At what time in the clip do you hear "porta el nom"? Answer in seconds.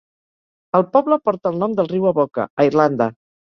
1.29-1.77